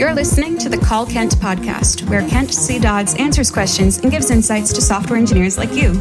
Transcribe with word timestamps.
You're 0.00 0.14
listening 0.14 0.56
to 0.60 0.70
the 0.70 0.78
Call 0.78 1.04
Kent 1.04 1.32
podcast, 1.32 2.08
where 2.08 2.26
Kent 2.26 2.54
C. 2.54 2.78
Dodds 2.78 3.14
answers 3.16 3.50
questions 3.50 3.98
and 3.98 4.10
gives 4.10 4.30
insights 4.30 4.72
to 4.72 4.80
software 4.80 5.18
engineers 5.18 5.58
like 5.58 5.74
you. 5.74 5.92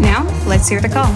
Now, 0.00 0.26
let's 0.46 0.70
hear 0.70 0.80
the 0.80 0.88
call. 0.90 1.12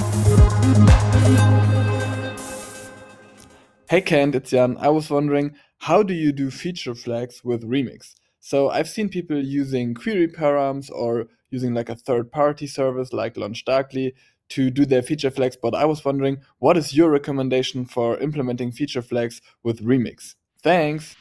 Hey 3.88 4.02
Kent, 4.02 4.34
it's 4.34 4.50
Jan. 4.50 4.77
I 4.79 4.91
was 4.91 5.09
wondering, 5.09 5.54
how 5.79 6.02
do 6.02 6.12
you 6.12 6.32
do 6.32 6.50
feature 6.50 6.95
flags 6.95 7.43
with 7.43 7.62
Remix? 7.66 8.16
So 8.38 8.68
I've 8.68 8.86
seen 8.91 9.09
people 9.09 9.43
using 9.43 9.95
query 9.95 10.29
params 10.29 10.91
or 10.93 11.29
using 11.48 11.73
like 11.73 11.88
a 11.88 11.96
third-party 11.96 12.66
service 12.66 13.14
like 13.14 13.36
LaunchDarkly 13.36 14.12
to 14.51 14.71
do 14.71 14.87
their 14.87 15.03
feature 15.03 15.31
flags, 15.31 15.57
but 15.61 15.75
I 15.75 15.85
was 15.85 16.05
wondering, 16.05 16.39
what 16.59 16.77
is 16.77 16.95
your 16.95 17.11
recommendation 17.11 17.85
for 17.85 18.18
implementing 18.18 18.73
feature 18.73 19.03
flags 19.03 19.41
with 19.63 19.85
Remix? 19.85 20.35
Thanks. 20.63 21.17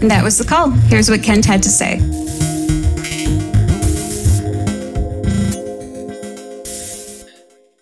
And 0.00 0.10
that 0.10 0.22
was 0.22 0.38
the 0.38 0.44
call. 0.44 0.70
Here's 0.70 1.08
what 1.08 1.22
Kent 1.22 1.44
had 1.44 1.62
to 1.62 1.70
say. 1.70 2.00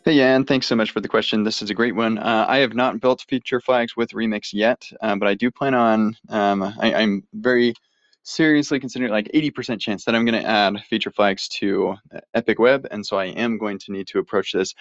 Hey, 0.04 0.16
Jan, 0.18 0.44
thanks 0.44 0.66
so 0.66 0.76
much 0.76 0.90
for 0.90 1.00
the 1.00 1.08
question. 1.08 1.44
This 1.44 1.62
is 1.62 1.70
a 1.70 1.74
great 1.74 1.94
one. 1.94 2.18
Uh, 2.18 2.44
I 2.46 2.58
have 2.58 2.74
not 2.74 3.00
built 3.00 3.24
feature 3.26 3.58
flags 3.58 3.96
with 3.96 4.10
Remix 4.10 4.50
yet, 4.52 4.86
um, 5.00 5.18
but 5.18 5.26
I 5.26 5.34
do 5.34 5.50
plan 5.50 5.74
on, 5.74 6.14
um, 6.28 6.62
I, 6.62 6.92
I'm 6.92 7.26
very 7.32 7.72
seriously 8.24 8.80
considering 8.80 9.12
like 9.12 9.30
80% 9.32 9.78
chance 9.80 10.04
that 10.04 10.14
I'm 10.14 10.24
going 10.24 10.42
to 10.42 10.48
add 10.48 10.80
feature 10.88 11.10
flags 11.10 11.46
to 11.60 11.94
Epic 12.34 12.58
Web, 12.58 12.86
and 12.90 13.06
so 13.06 13.16
I 13.16 13.26
am 13.26 13.58
going 13.58 13.78
to 13.80 13.92
need 13.92 14.08
to 14.08 14.18
approach 14.18 14.52
this. 14.52 14.74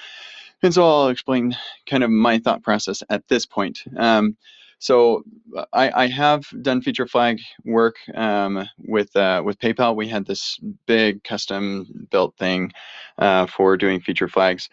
And 0.64 0.74
so 0.74 0.84
I'll 0.84 1.10
explain 1.10 1.56
kind 1.86 2.04
of 2.04 2.10
my 2.10 2.40
thought 2.40 2.64
process 2.64 3.04
at 3.10 3.28
this 3.28 3.46
point. 3.46 3.84
Um, 3.98 4.38
so 4.80 5.24
I, 5.72 6.04
I, 6.04 6.08
have 6.08 6.46
done 6.62 6.82
feature 6.82 7.08
flag 7.08 7.40
work 7.64 7.96
um, 8.16 8.68
with 8.80 9.16
uh, 9.16 9.42
with 9.46 9.60
PayPal. 9.60 9.96
We 9.96 10.10
had 10.10 10.26
this 10.26 10.60
big 10.86 11.24
custom 11.24 12.08
built 12.12 12.36
thing 12.38 12.74
uh, 13.18 13.46
for 13.46 13.78
doing 13.78 14.02
feature 14.02 14.28
flags 14.28 14.68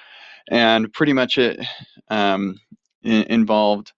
and 0.51 0.93
pretty 0.93 1.13
much 1.13 1.39
it 1.39 1.65
um, 2.09 2.61
involved 3.03 3.93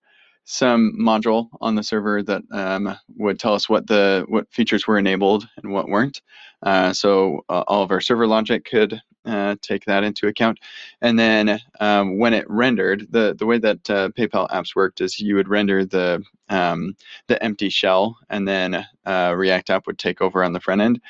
some 0.45 0.93
module 0.99 1.49
on 1.61 1.75
the 1.75 1.83
server 1.83 2.23
that 2.23 2.43
um, 2.53 2.97
would 3.17 3.39
tell 3.39 3.55
us 3.55 3.69
what 3.69 3.87
the 3.87 4.25
what 4.29 4.51
features 4.53 4.87
were 4.87 4.99
enabled 4.99 5.49
and 5.63 5.73
what 5.73 5.89
weren't. 5.89 6.21
Uh, 6.63 6.93
so 6.93 7.45
uh, 7.49 7.65
all 7.69 7.83
of 7.83 7.91
our 7.91 8.01
server 8.01 8.27
logic 8.27 8.65
could 8.65 9.01
uh, 9.25 9.57
take 9.63 9.85
that 9.85 10.05
into 10.05 10.27
account. 10.27 10.59
And 11.01 11.19
then 11.19 11.61
um, 11.81 12.19
when 12.19 12.35
it 12.35 12.45
rendered, 12.49 13.07
the 13.11 13.35
the 13.39 13.47
way 13.47 13.59
that 13.59 13.89
uh, 13.91 14.09
PayPal 14.11 14.49
apps 14.51 14.75
worked 14.75 15.01
is 15.01 15.21
you 15.21 15.37
would 15.37 15.49
render 15.49 15.85
the 15.85 16.23
um, 16.49 16.97
the 17.29 17.43
empty 17.43 17.69
shell, 17.69 18.19
and 18.29 18.47
then 18.47 18.85
uh, 19.07 19.35
React 19.37 19.71
app 19.71 19.87
would 19.87 19.99
take 19.99 20.21
over 20.21 20.45
on 20.45 20.53
the 20.53 20.61
front 20.61 20.81
end. 20.81 21.01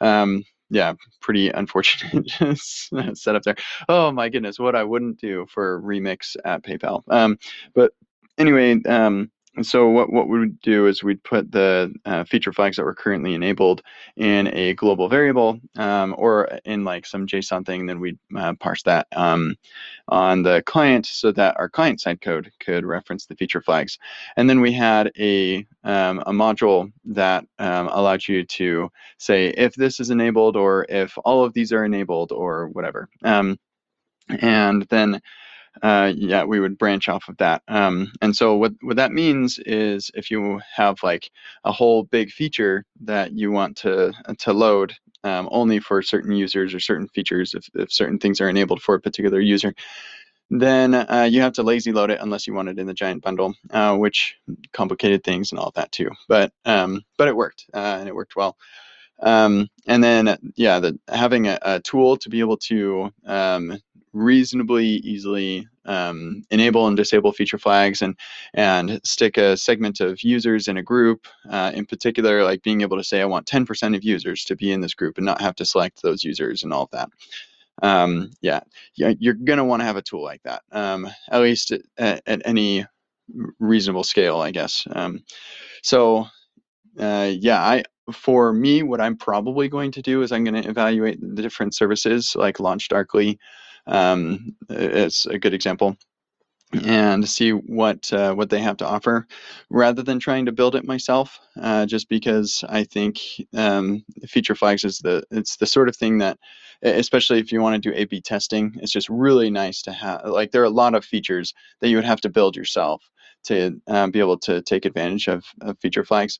Um, 0.00 0.44
yeah, 0.70 0.94
pretty 1.20 1.50
unfortunate 1.50 2.30
setup 2.58 3.42
there. 3.42 3.56
Oh 3.88 4.12
my 4.12 4.28
goodness, 4.28 4.58
what 4.58 4.76
I 4.76 4.84
wouldn't 4.84 5.18
do 5.18 5.46
for 5.48 5.80
remix 5.82 6.36
at 6.44 6.62
PayPal. 6.62 7.02
Um, 7.08 7.38
but 7.74 7.92
anyway, 8.38 8.80
um, 8.84 9.30
so 9.62 9.88
what, 9.88 10.12
what 10.12 10.28
we 10.28 10.38
would 10.38 10.60
do 10.60 10.86
is 10.86 11.02
we'd 11.02 11.22
put 11.22 11.50
the 11.50 11.92
uh, 12.04 12.24
feature 12.24 12.52
flags 12.52 12.76
that 12.76 12.84
were 12.84 12.94
currently 12.94 13.34
enabled 13.34 13.82
in 14.16 14.48
a 14.54 14.74
global 14.74 15.08
variable 15.08 15.58
um, 15.76 16.14
or 16.18 16.44
in 16.64 16.84
like 16.84 17.06
some 17.06 17.26
JSON 17.26 17.66
thing, 17.66 17.86
then 17.86 18.00
we'd 18.00 18.18
uh, 18.36 18.54
parse 18.54 18.82
that 18.84 19.06
um, 19.12 19.56
on 20.08 20.42
the 20.42 20.62
client 20.66 21.06
so 21.06 21.32
that 21.32 21.56
our 21.58 21.68
client 21.68 22.00
side 22.00 22.20
code 22.20 22.50
could 22.60 22.84
reference 22.84 23.26
the 23.26 23.34
feature 23.36 23.60
flags. 23.60 23.98
And 24.36 24.48
then 24.48 24.60
we 24.60 24.72
had 24.72 25.10
a, 25.18 25.66
um, 25.84 26.20
a 26.20 26.32
module 26.32 26.92
that 27.06 27.44
um, 27.58 27.88
allowed 27.88 28.26
you 28.28 28.44
to 28.44 28.90
say 29.18 29.48
if 29.48 29.74
this 29.74 30.00
is 30.00 30.10
enabled 30.10 30.56
or 30.56 30.86
if 30.88 31.16
all 31.24 31.44
of 31.44 31.52
these 31.52 31.72
are 31.72 31.84
enabled 31.84 32.32
or 32.32 32.68
whatever. 32.68 33.08
Um, 33.24 33.58
and 34.40 34.82
then 34.90 35.20
uh, 35.82 36.12
yeah, 36.16 36.44
we 36.44 36.60
would 36.60 36.78
branch 36.78 37.08
off 37.08 37.28
of 37.28 37.36
that. 37.38 37.62
Um, 37.68 38.12
and 38.20 38.34
so 38.34 38.56
what, 38.56 38.72
what 38.82 38.96
that 38.96 39.12
means 39.12 39.58
is 39.58 40.10
if 40.14 40.30
you 40.30 40.60
have 40.74 41.02
like 41.02 41.30
a 41.64 41.72
whole 41.72 42.04
big 42.04 42.30
feature 42.30 42.84
that 43.02 43.32
you 43.32 43.50
want 43.50 43.76
to, 43.78 44.12
to 44.38 44.52
load 44.52 44.94
um, 45.24 45.48
only 45.50 45.80
for 45.80 46.02
certain 46.02 46.32
users 46.32 46.74
or 46.74 46.80
certain 46.80 47.08
features, 47.08 47.54
if, 47.54 47.68
if 47.74 47.92
certain 47.92 48.18
things 48.18 48.40
are 48.40 48.48
enabled 48.48 48.82
for 48.82 48.94
a 48.94 49.00
particular 49.00 49.40
user, 49.40 49.74
then 50.50 50.94
uh, 50.94 51.28
you 51.30 51.42
have 51.42 51.52
to 51.54 51.62
lazy 51.62 51.92
load 51.92 52.10
it 52.10 52.20
unless 52.20 52.46
you 52.46 52.54
want 52.54 52.68
it 52.68 52.78
in 52.78 52.86
the 52.86 52.94
giant 52.94 53.22
bundle, 53.22 53.54
uh, 53.70 53.96
which 53.96 54.36
complicated 54.72 55.22
things 55.22 55.52
and 55.52 55.58
all 55.58 55.72
that 55.74 55.92
too. 55.92 56.10
But 56.26 56.52
um, 56.64 57.02
but 57.16 57.28
it 57.28 57.36
worked 57.36 57.66
uh, 57.74 57.96
and 57.98 58.08
it 58.08 58.14
worked 58.14 58.36
well. 58.36 58.56
Um, 59.20 59.68
and 59.86 60.02
then 60.02 60.38
yeah, 60.54 60.78
the, 60.78 60.98
having 61.08 61.48
a, 61.48 61.58
a, 61.60 61.80
tool 61.80 62.16
to 62.18 62.30
be 62.30 62.40
able 62.40 62.56
to 62.58 63.12
um, 63.26 63.78
reasonably 64.12 64.86
easily 64.86 65.66
um, 65.84 66.44
enable 66.50 66.86
and 66.86 66.96
disable 66.96 67.32
feature 67.32 67.58
flags 67.58 68.02
and 68.02 68.16
and 68.54 69.00
stick 69.04 69.36
a 69.36 69.56
segment 69.56 70.00
of 70.00 70.22
users 70.22 70.68
in 70.68 70.76
a 70.76 70.82
group 70.82 71.26
uh, 71.50 71.72
in 71.74 71.86
particular 71.86 72.44
like 72.44 72.62
being 72.62 72.80
able 72.80 72.96
to 72.96 73.04
say 73.04 73.20
I 73.20 73.26
want 73.26 73.46
10% 73.46 73.96
of 73.96 74.04
users 74.04 74.44
to 74.44 74.56
be 74.56 74.72
in 74.72 74.80
this 74.80 74.94
group 74.94 75.16
and 75.16 75.26
not 75.26 75.40
have 75.40 75.54
to 75.56 75.64
select 75.64 76.02
those 76.02 76.24
users 76.24 76.62
and 76.62 76.72
all 76.72 76.84
of 76.84 76.90
that. 76.90 77.08
Um, 77.82 78.30
yeah 78.40 78.60
you're 78.94 79.34
gonna 79.34 79.64
want 79.64 79.80
to 79.80 79.86
have 79.86 79.96
a 79.96 80.02
tool 80.02 80.22
like 80.22 80.42
that 80.42 80.62
um, 80.72 81.08
at 81.30 81.40
least 81.40 81.72
at, 81.98 82.22
at, 82.26 82.42
any 82.44 82.84
reasonable 83.58 84.04
scale 84.04 84.40
I 84.40 84.50
guess. 84.50 84.86
Um, 84.90 85.24
so 85.82 86.26
uh, 86.98 87.30
yeah 87.32 87.62
I 87.62 87.84
for 88.12 88.52
me, 88.52 88.82
what 88.82 89.00
I'm 89.00 89.16
probably 89.16 89.68
going 89.68 89.92
to 89.92 90.02
do 90.02 90.22
is 90.22 90.32
I'm 90.32 90.44
going 90.44 90.62
to 90.62 90.68
evaluate 90.68 91.20
the 91.20 91.42
different 91.42 91.74
services 91.74 92.34
like 92.36 92.58
LaunchDarkly 92.58 93.38
um, 93.88 94.56
it's 94.68 95.26
a 95.26 95.38
good 95.38 95.54
example. 95.54 95.96
And 96.84 97.26
see 97.26 97.52
what 97.52 98.12
uh, 98.12 98.34
what 98.34 98.50
they 98.50 98.60
have 98.60 98.76
to 98.78 98.86
offer. 98.86 99.26
Rather 99.70 100.02
than 100.02 100.18
trying 100.18 100.44
to 100.46 100.52
build 100.52 100.76
it 100.76 100.84
myself 100.84 101.38
uh, 101.58 101.86
just 101.86 102.10
because 102.10 102.62
I 102.68 102.84
think 102.84 103.20
um, 103.56 104.04
feature 104.26 104.54
flags 104.54 104.84
is 104.84 104.98
the 104.98 105.24
it's 105.30 105.56
the 105.56 105.66
sort 105.66 105.88
of 105.88 105.96
thing 105.96 106.18
that 106.18 106.38
especially 106.82 107.38
if 107.40 107.52
you 107.52 107.62
want 107.62 107.82
to 107.82 107.90
do 107.90 107.96
A/B 107.96 108.20
testing 108.20 108.74
it's 108.82 108.92
just 108.92 109.08
really 109.08 109.50
nice 109.50 109.82
to 109.82 109.92
have 109.92 110.26
like 110.26 110.52
there 110.52 110.62
are 110.62 110.66
a 110.66 110.70
lot 110.70 110.94
of 110.94 111.04
features 111.04 111.54
that 111.80 111.88
you 111.88 111.96
would 111.96 112.04
have 112.04 112.20
to 112.20 112.28
build 112.28 112.54
yourself 112.54 113.02
to 113.44 113.80
uh, 113.88 114.06
be 114.08 114.20
able 114.20 114.38
to 114.38 114.62
take 114.62 114.84
advantage 114.84 115.28
of, 115.28 115.44
of 115.62 115.78
feature 115.80 116.04
flags 116.04 116.38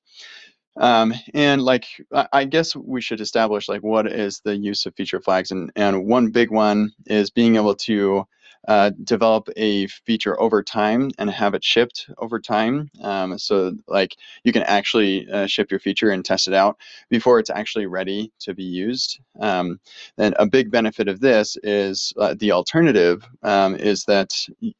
um, 0.79 1.13
and 1.35 1.63
like, 1.63 1.87
I 2.33 2.45
guess 2.45 2.75
we 2.75 3.01
should 3.01 3.21
establish 3.21 3.69
like 3.69 3.83
what 3.83 4.07
is 4.07 4.41
the 4.41 4.57
use 4.57 4.87
of 4.87 4.95
feature 4.95 5.21
flags, 5.21 5.51
and 5.51 5.71
and 5.77 6.07
one 6.07 6.31
big 6.31 6.51
one 6.51 6.93
is 7.07 7.31
being 7.31 7.57
able 7.57 7.75
to 7.75 8.27
uh, 8.69 8.91
develop 9.03 9.49
a 9.57 9.87
feature 9.87 10.39
over 10.41 10.63
time 10.63 11.11
and 11.19 11.31
have 11.31 11.55
it 11.55 11.65
shipped 11.65 12.11
over 12.19 12.39
time. 12.39 12.91
Um, 13.03 13.39
so 13.39 13.73
like 13.89 14.15
you 14.45 14.53
can 14.53 14.63
actually 14.65 15.27
uh, 15.31 15.47
ship 15.47 15.71
your 15.71 15.81
feature 15.81 16.11
and 16.11 16.23
test 16.23 16.49
it 16.49 16.55
out 16.55 16.77
before 17.09 17.39
it's 17.39 17.49
actually 17.49 17.87
ready 17.87 18.31
to 18.41 18.55
be 18.55 18.65
used. 18.65 19.21
Um, 19.41 19.81
and 20.19 20.35
a 20.39 20.47
big 20.47 20.71
benefit 20.71 21.09
of 21.09 21.21
this 21.21 21.57
is 21.63 22.13
uh, 22.19 22.35
the 22.39 22.53
alternative 22.53 23.27
um, 23.43 23.75
is 23.75 24.05
that 24.05 24.35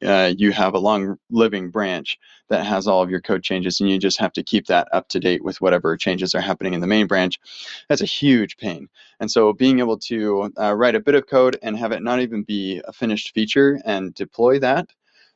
uh, 0.05 0.33
you 0.37 0.51
have 0.51 0.75
a 0.75 0.79
long 0.79 1.17
living 1.31 1.71
branch 1.71 2.19
that 2.49 2.65
has 2.65 2.87
all 2.87 3.01
of 3.01 3.09
your 3.09 3.21
code 3.21 3.43
changes 3.43 3.79
and 3.79 3.89
you 3.89 3.97
just 3.97 4.19
have 4.19 4.33
to 4.33 4.43
keep 4.43 4.67
that 4.67 4.87
up 4.91 5.07
to 5.09 5.19
date 5.19 5.43
with 5.43 5.61
whatever 5.61 5.97
changes 5.97 6.35
are 6.35 6.41
happening 6.41 6.73
in 6.73 6.81
the 6.81 6.87
main 6.87 7.07
branch. 7.07 7.39
That's 7.87 8.01
a 8.01 8.05
huge 8.05 8.57
pain. 8.57 8.87
And 9.19 9.29
so 9.29 9.53
being 9.53 9.79
able 9.79 9.97
to 9.99 10.51
uh, 10.59 10.73
write 10.73 10.95
a 10.95 10.99
bit 10.99 11.15
of 11.15 11.27
code 11.27 11.57
and 11.61 11.77
have 11.77 11.91
it 11.91 12.01
not 12.03 12.21
even 12.21 12.43
be 12.43 12.81
a 12.85 12.93
finished 12.93 13.33
feature 13.33 13.79
and 13.85 14.13
deploy 14.13 14.59
that, 14.59 14.89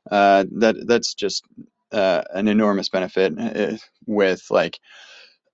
uh, 0.10 0.46
that 0.52 0.88
that's 0.88 1.14
just 1.14 1.44
uh, 1.92 2.24
an 2.32 2.48
enormous 2.48 2.90
benefit 2.90 3.38
uh, 3.40 3.78
with 4.08 4.46
like 4.50 4.80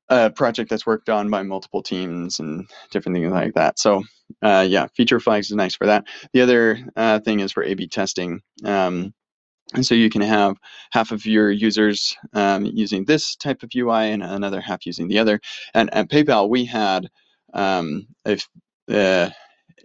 a 0.10 0.30
project 0.30 0.70
that's 0.70 0.86
worked 0.86 1.10
on 1.10 1.30
by 1.30 1.44
multiple 1.44 1.84
teams 1.84 2.40
and 2.40 2.68
different 2.92 3.16
things 3.16 3.32
like 3.32 3.54
that. 3.54 3.78
So 3.80 4.04
uh, 4.42 4.66
yeah, 4.68 4.88
feature 4.96 5.20
flags 5.20 5.50
is 5.50 5.56
nice 5.56 5.76
for 5.76 5.88
that. 5.88 6.06
The 6.34 6.42
other 6.42 6.80
uh, 6.96 7.20
thing 7.20 7.40
is 7.40 7.52
for 7.52 7.64
A/B 7.64 7.88
testing. 7.88 8.42
Um, 8.64 9.14
and 9.76 9.86
so 9.86 9.94
you 9.94 10.10
can 10.10 10.22
have 10.22 10.58
half 10.92 11.12
of 11.12 11.26
your 11.28 11.52
users 11.52 12.18
um, 12.34 12.66
using 12.66 13.06
this 13.06 13.36
type 13.36 13.62
of 13.62 13.70
UI 13.76 14.12
and 14.12 14.24
another 14.24 14.62
half 14.62 14.86
using 14.86 15.08
the 15.08 15.20
other. 15.20 15.40
And 15.76 15.94
at 15.94 16.10
PayPal, 16.10 16.50
we 16.50 16.66
had 16.66 17.08
um, 17.54 18.08
a, 18.26 18.38
uh, 18.90 19.30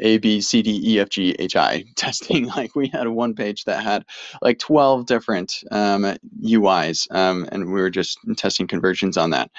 A, 0.01 0.19
B, 0.19 0.41
C, 0.41 0.63
D, 0.63 0.81
E, 0.85 1.01
F, 1.01 1.09
G, 1.09 1.37
H, 1.39 1.57
I 1.57 1.85
testing. 1.97 2.47
Like 2.47 2.75
we 2.75 2.89
had 2.89 3.09
one 3.09 3.35
page 3.35 3.65
that 3.65 3.83
had 3.83 4.05
like 4.43 4.59
12 4.59 5.07
different 5.07 5.63
um, 5.71 6.03
UIs, 6.43 7.07
um, 7.15 7.49
and 7.53 7.67
we 7.67 7.81
were 7.81 7.91
just 7.91 8.19
testing 8.37 8.67
conversions 8.67 9.17
on 9.17 9.31
that. 9.31 9.51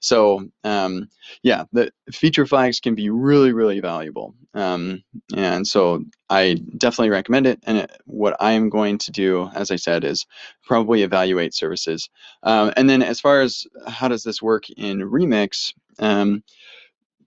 So 0.00 0.48
um, 0.64 1.08
yeah, 1.42 1.64
the 1.72 1.90
feature 2.12 2.46
flags 2.46 2.80
can 2.80 2.94
be 2.94 3.10
really, 3.10 3.52
really 3.52 3.80
valuable. 3.80 4.34
Um, 4.54 5.02
and 5.34 5.66
so 5.66 6.04
I 6.30 6.54
definitely 6.76 7.10
recommend 7.10 7.46
it. 7.46 7.60
And 7.64 7.78
it, 7.78 7.90
what 8.04 8.36
I 8.40 8.52
am 8.52 8.68
going 8.68 8.98
to 8.98 9.10
do, 9.10 9.50
as 9.54 9.70
I 9.70 9.76
said, 9.76 10.04
is 10.04 10.26
probably 10.64 11.02
evaluate 11.02 11.54
services. 11.54 12.08
Um, 12.42 12.72
and 12.76 12.88
then 12.88 13.02
as 13.02 13.20
far 13.20 13.40
as 13.40 13.64
how 13.88 14.08
does 14.08 14.22
this 14.22 14.40
work 14.42 14.64
in 14.76 14.98
Remix, 15.00 15.72
um, 15.98 16.42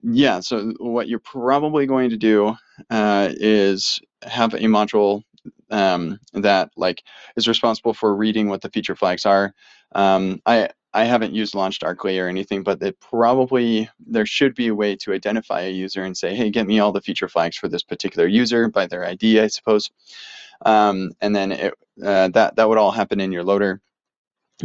yeah, 0.10 0.40
so 0.40 0.74
what 0.80 1.10
you're 1.10 1.20
probably 1.20 1.86
going 1.86 2.10
to 2.12 2.18
do 2.18 2.56
uh, 2.90 3.30
is 3.34 4.00
have 4.24 4.54
a 4.54 4.60
module 4.60 5.24
um, 5.70 6.20
that 6.34 6.70
like 6.78 7.04
is 7.36 7.48
responsible 7.48 7.94
for 7.94 8.16
reading 8.16 8.48
what 8.48 8.62
the 8.62 8.70
feature 8.70 8.96
flags 8.96 9.26
are. 9.26 9.54
Um, 9.94 10.42
I 10.46 10.70
I 10.94 11.04
haven't 11.04 11.36
used 11.36 11.54
LaunchDarkly 11.54 12.24
or 12.24 12.30
anything, 12.30 12.64
but 12.64 12.82
it 12.82 13.00
probably 13.02 13.90
there 14.00 14.26
should 14.26 14.56
be 14.56 14.68
a 14.68 14.76
way 14.76 14.96
to 14.98 15.14
identify 15.14 15.62
a 15.62 15.72
user 15.72 16.04
and 16.04 16.16
say, 16.18 16.34
hey, 16.36 16.50
get 16.52 16.68
me 16.68 16.80
all 16.80 16.94
the 16.94 17.02
feature 17.02 17.28
flags 17.28 17.58
for 17.58 17.68
this 17.68 17.84
particular 17.84 18.28
user 18.28 18.70
by 18.70 18.88
their 18.88 19.06
ID, 19.06 19.42
I 19.42 19.48
suppose. 19.48 19.92
Um, 20.66 21.12
and 21.20 21.36
then 21.36 21.52
it, 21.52 21.74
uh, 22.04 22.30
that 22.30 22.56
that 22.56 22.70
would 22.70 22.78
all 22.78 22.92
happen 22.92 23.20
in 23.20 23.34
your 23.34 23.44
loader. 23.44 23.82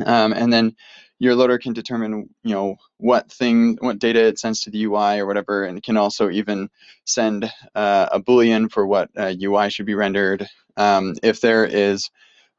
Um, 0.06 0.32
and 0.32 0.52
then 0.52 0.76
your 1.22 1.36
loader 1.36 1.56
can 1.56 1.72
determine 1.72 2.28
you 2.42 2.52
know 2.52 2.76
what 2.98 3.30
thing 3.30 3.78
what 3.80 4.00
data 4.00 4.26
it 4.26 4.40
sends 4.40 4.60
to 4.60 4.70
the 4.70 4.82
ui 4.82 5.20
or 5.20 5.24
whatever 5.24 5.64
and 5.64 5.80
can 5.80 5.96
also 5.96 6.28
even 6.30 6.68
send 7.04 7.44
uh, 7.76 8.08
a 8.10 8.20
boolean 8.20 8.68
for 8.70 8.84
what 8.88 9.08
uh, 9.16 9.32
ui 9.40 9.70
should 9.70 9.86
be 9.86 9.94
rendered 9.94 10.44
um, 10.76 11.14
if 11.22 11.40
there 11.40 11.64
is 11.64 12.10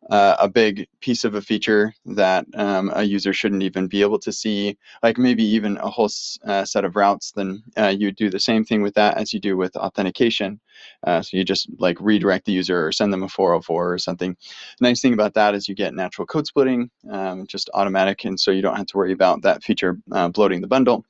uh, 0.10 0.36
a 0.40 0.50
big 0.50 0.88
piece 1.02 1.24
of 1.24 1.36
a 1.36 1.42
feature 1.42 1.94
that 2.06 2.46
um, 2.56 2.92
a 2.94 3.04
user 3.04 3.34
shouldn't 3.34 3.64
even 3.64 3.88
be 3.88 4.02
able 4.02 4.20
to 4.20 4.32
see, 4.32 4.78
like 5.02 5.18
maybe 5.18 5.44
even 5.44 5.78
a 5.78 5.90
whole 5.90 6.10
uh, 6.46 6.66
set 6.66 6.86
of 6.86 6.96
routes, 6.96 7.32
then 7.32 7.64
uh, 7.78 7.94
you 7.98 8.12
do 8.12 8.30
the 8.30 8.40
same 8.40 8.66
thing 8.66 8.82
with 8.82 8.94
that 8.96 9.18
as 9.18 9.34
you 9.34 9.40
do 9.40 9.56
with 9.56 9.76
authentication. 9.76 10.60
Uh, 11.06 11.22
so 11.22 11.38
you 11.38 11.44
just 11.44 11.68
like 11.80 11.98
redirect 12.00 12.46
the 12.46 12.52
user 12.52 12.88
or 12.88 12.92
send 12.92 13.12
them 13.12 13.24
a 13.24 13.30
404 13.30 13.94
or 13.94 13.98
something. 13.98 14.36
The 14.80 14.88
nice 14.88 15.02
thing 15.02 15.14
about 15.14 15.34
that 15.34 15.56
is 15.56 15.68
you 15.68 15.76
get 15.76 15.94
natural 15.94 16.26
code 16.26 16.48
splitting, 16.48 16.90
um, 17.10 17.46
just 17.48 17.70
automatic, 17.74 18.26
and 18.26 18.40
so 18.40 18.52
you 18.52 18.62
don't 18.62 18.78
have 18.78 18.88
to 18.88 18.98
worry 18.98 19.12
about 19.12 19.42
that 19.44 19.64
feature 19.64 19.98
uh, 20.12 20.30
bloating 20.30 20.62
the 20.62 20.68
bundle. 20.68 21.06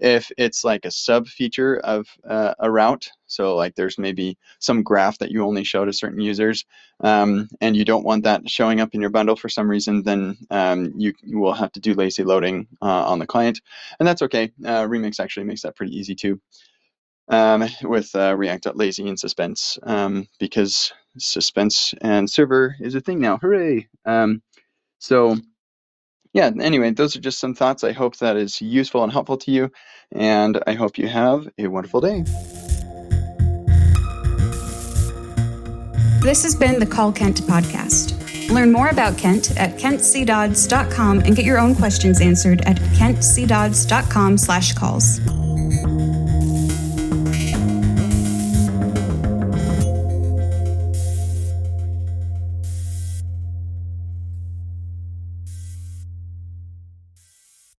If 0.00 0.30
it's 0.36 0.64
like 0.64 0.84
a 0.84 0.90
sub 0.90 1.26
feature 1.26 1.78
of 1.78 2.06
uh, 2.28 2.54
a 2.58 2.70
route, 2.70 3.08
so 3.26 3.56
like 3.56 3.74
there's 3.74 3.98
maybe 3.98 4.38
some 4.58 4.82
graph 4.82 5.18
that 5.18 5.30
you 5.30 5.44
only 5.44 5.64
show 5.64 5.84
to 5.84 5.92
certain 5.92 6.20
users, 6.20 6.64
um, 7.00 7.48
and 7.60 7.76
you 7.76 7.84
don't 7.84 8.04
want 8.04 8.24
that 8.24 8.48
showing 8.48 8.80
up 8.80 8.94
in 8.94 9.00
your 9.00 9.10
bundle 9.10 9.36
for 9.36 9.48
some 9.48 9.68
reason, 9.68 10.02
then 10.02 10.36
um, 10.50 10.92
you, 10.96 11.12
you, 11.22 11.38
will 11.38 11.52
have 11.52 11.72
to 11.72 11.80
do 11.80 11.94
lazy 11.94 12.24
loading 12.24 12.66
uh, 12.82 13.06
on 13.06 13.18
the 13.18 13.26
client, 13.26 13.60
and 13.98 14.08
that's 14.08 14.22
okay. 14.22 14.50
Uh, 14.64 14.84
Remix 14.84 15.20
actually 15.20 15.44
makes 15.44 15.62
that 15.62 15.76
pretty 15.76 15.96
easy 15.96 16.14
too. 16.14 16.40
Um, 17.30 17.68
with 17.82 18.14
uh, 18.14 18.34
React.lazy 18.34 19.06
and 19.06 19.20
suspense 19.20 19.78
um, 19.82 20.26
because 20.38 20.94
suspense 21.18 21.92
and 22.00 22.30
server 22.30 22.74
is 22.80 22.94
a 22.94 23.00
thing 23.00 23.20
now. 23.20 23.36
Hooray! 23.36 23.86
Um, 24.06 24.40
so 24.98 25.36
yeah, 26.32 26.50
anyway, 26.60 26.90
those 26.90 27.16
are 27.16 27.20
just 27.20 27.38
some 27.38 27.54
thoughts. 27.54 27.84
I 27.84 27.92
hope 27.92 28.16
that 28.18 28.36
is 28.36 28.60
useful 28.60 29.02
and 29.02 29.12
helpful 29.12 29.38
to 29.38 29.50
you, 29.50 29.70
and 30.12 30.62
I 30.66 30.74
hope 30.74 30.98
you 30.98 31.08
have 31.08 31.48
a 31.58 31.66
wonderful 31.66 32.00
day. 32.00 32.24
This 36.20 36.42
has 36.42 36.54
been 36.54 36.78
the 36.78 36.86
Call 36.86 37.12
Kent 37.12 37.42
podcast. 37.42 38.14
Learn 38.52 38.72
more 38.72 38.88
about 38.88 39.16
Kent 39.16 39.56
at 39.56 39.78
kentcdodds.com 39.78 41.20
and 41.20 41.36
get 41.36 41.44
your 41.44 41.58
own 41.58 41.74
questions 41.74 42.20
answered 42.20 42.60
at 42.62 42.76
kentcdodds.com 42.76 44.38
slash 44.38 44.72
calls. 44.72 45.20